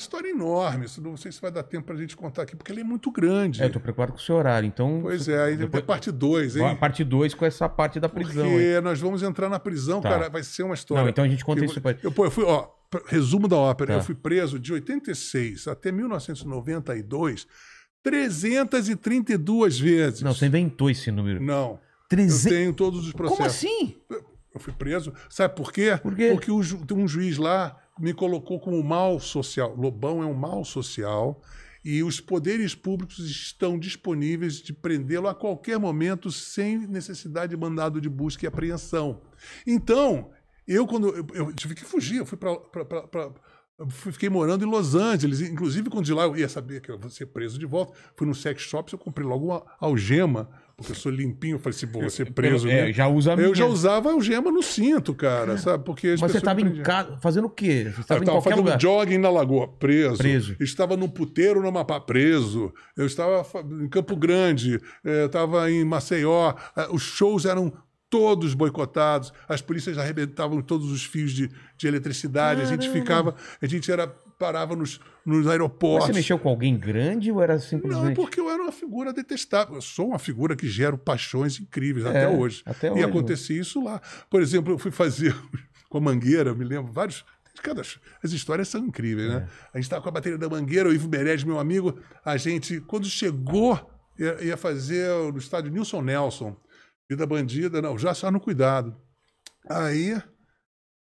[0.00, 0.86] história é enorme.
[0.86, 3.10] Isso não sei se vai dar tempo pra gente contar aqui, porque ele é muito
[3.10, 3.62] grande.
[3.62, 5.00] É, eu tô preocupado com o seu horário, então.
[5.02, 5.84] Pois é, aí Depois- depois...
[5.84, 6.76] parte 2, A hein?
[6.76, 8.48] parte 2 com essa parte da prisão.
[8.50, 10.08] Porque nós vamos entrar na prisão, Tá.
[10.10, 11.02] cara, vai ser uma história.
[11.04, 11.96] Não, então a gente conta Eu- isso depois.
[12.02, 12.66] Eu, pô, eu fui, ó,
[13.06, 13.92] resumo da ópera.
[13.94, 13.98] Tá.
[14.00, 17.46] Eu fui preso de 86 até 1992
[18.02, 20.22] 332 vezes.
[20.22, 21.40] Não, você inventou esse número.
[21.42, 21.72] Não.
[21.72, 21.78] Eu
[22.08, 22.44] 300.
[22.44, 23.36] tenho todos os processos.
[23.38, 23.96] Como assim?
[24.52, 25.12] Eu fui preso.
[25.28, 25.96] Sabe por quê?
[26.02, 26.30] Por quê?
[26.32, 29.74] Porque um juiz lá me colocou como mal social.
[29.76, 31.40] Lobão é um mal social
[31.84, 38.00] e os poderes públicos estão disponíveis de prendê-lo a qualquer momento sem necessidade de mandado
[38.00, 39.22] de busca e apreensão.
[39.66, 40.30] Então,
[40.66, 42.54] eu quando eu, eu tive que fugir, eu fui para
[43.88, 47.08] Fiquei morando em Los Angeles, inclusive quando de lá eu ia saber que eu ia
[47.08, 47.94] ser preso de volta.
[48.14, 51.56] Fui no sex shop, eu comprei logo uma algema, porque eu sou limpinho.
[51.56, 52.68] Eu falei assim, vou ser preso.
[52.68, 52.92] É, né?
[52.92, 55.84] já usa a Eu já usava algema no cinto, cara, sabe?
[55.84, 57.84] Porque as Mas você estava em casa fazendo o quê?
[57.94, 58.80] Você Eu estava em estava fazendo lugar.
[58.80, 60.18] jogging na lagoa, preso.
[60.18, 60.56] Preso.
[60.58, 62.72] Estava no puteiro no Amapá, preso.
[62.96, 63.44] Eu estava
[63.82, 66.54] em Campo Grande, eh, eu estava em Maceió.
[66.76, 67.72] Eh, Os shows eram
[68.08, 69.32] todos boicotados.
[69.48, 72.60] As polícias arrebentavam todos os fios de, de eletricidade.
[72.60, 73.00] A gente Caramba.
[73.00, 76.06] ficava, a gente era parava nos, nos Mas aeroportos.
[76.08, 78.12] você mexeu com alguém grande ou era Não, simplesmente.
[78.12, 79.74] é porque eu era uma figura detestável.
[79.76, 82.62] Eu sou uma figura que gera paixões incríveis É, até hoje.
[82.64, 83.04] até e hoje.
[83.04, 84.00] acontecia isso lá.
[84.30, 85.36] Por exemplo, eu fui fazer
[85.90, 87.24] com a Mangueira, me lembro, vários.
[87.62, 89.46] Cada, as histórias são incríveis, né?
[89.74, 92.80] A gente estava com a bateria da Mangueira, o Ivo Meirelles, meu amigo, a gente,
[92.80, 93.78] quando chegou,
[94.18, 96.56] ia, ia fazer no estádio Nilson Nelson,
[97.10, 98.96] Vida Bandida, não, já só no cuidado.
[99.68, 100.16] Aí,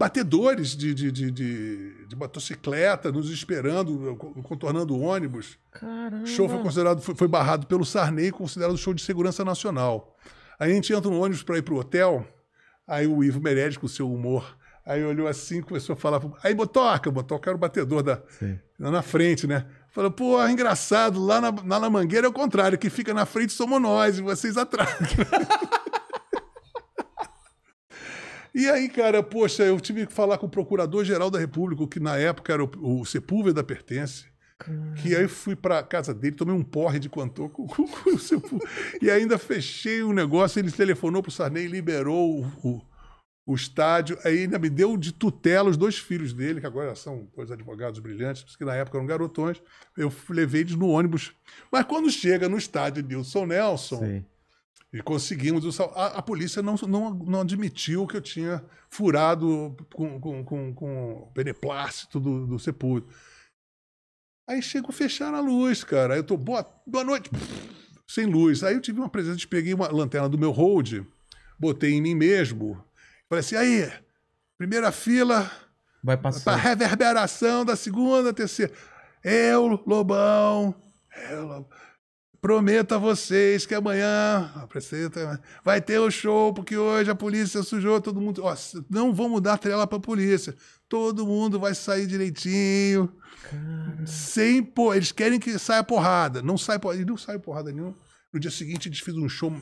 [0.00, 5.58] batedores de, de, de, de, de motocicleta nos esperando, contornando o ônibus.
[5.70, 6.22] Caramba.
[6.22, 10.16] O show foi considerado, foi, foi barrado pelo Sarney, considerado show de segurança nacional.
[10.58, 12.26] Aí a gente entra no ônibus para ir pro hotel,
[12.88, 14.56] aí o Ivo Meirelles, com seu humor,
[14.86, 18.58] aí olhou assim, começou a falar, aí Botoca, Botoca era o batedor da, Sim.
[18.78, 19.66] lá na frente, né?
[19.90, 23.52] Falou, pô, engraçado, lá na, lá na Mangueira é o contrário, que fica na frente
[23.52, 24.96] somos nós e vocês atrás.
[28.54, 32.16] E aí, cara, poxa, eu tive que falar com o Procurador-Geral da República, que na
[32.16, 34.26] época era o, o Sepúlveda Pertence,
[34.96, 38.18] que aí fui pra casa dele, tomei um porre de quantor com, com, com o
[38.18, 42.82] Sepúlveda, e ainda fechei o negócio, ele telefonou pro Sarney, liberou o, o,
[43.46, 47.28] o estádio, aí ainda me deu de tutela os dois filhos dele, que agora são
[47.34, 49.62] dois advogados brilhantes, que na época eram garotões,
[49.96, 51.32] eu levei eles no ônibus.
[51.70, 54.24] Mas quando chega no estádio Nilson Nelson, Sim.
[54.92, 55.92] E conseguimos o sal...
[55.94, 61.12] a, a polícia não, não, não admitiu que eu tinha furado com, com, com, com
[61.12, 63.08] o beneplácito do, do sepulcro.
[64.48, 66.14] Aí chego a fechar a luz, cara.
[66.14, 67.30] Aí eu tô, boa, boa noite,
[68.08, 68.64] sem luz.
[68.64, 71.04] Aí eu tive uma presença, peguei uma lanterna do meu hold,
[71.56, 72.84] botei em mim mesmo.
[73.28, 73.92] Falei assim, aí,
[74.58, 75.48] primeira fila,
[76.02, 76.56] Vai passar.
[76.56, 78.72] reverberação da segunda, terceira.
[79.22, 80.74] Eu, Lobão,
[81.30, 81.68] eu, Lobão,
[82.40, 84.50] prometo a vocês que amanhã
[85.64, 88.42] vai ter o show, porque hoje a polícia sujou todo mundo.
[88.44, 88.54] Ó,
[88.88, 90.54] não vamos dar trela para a polícia.
[90.88, 93.12] Todo mundo vai sair direitinho.
[94.06, 96.42] Sem pô, eles querem que saia porrada.
[96.42, 97.00] Não sai porrada.
[97.00, 97.94] E não sai porrada nenhuma.
[98.32, 99.52] No dia seguinte, a gente fez um show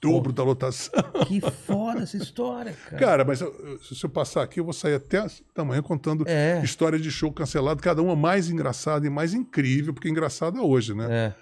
[0.00, 0.92] dobro da lotação.
[1.26, 2.98] Que foda essa história, cara.
[2.98, 6.60] Cara, mas eu- se eu passar aqui, eu vou sair até da manhã contando É.
[6.64, 10.92] histórias de show cancelado, cada uma mais engraçada e mais incrível, porque engraçado é hoje,
[10.94, 11.06] né?
[11.08, 11.34] É.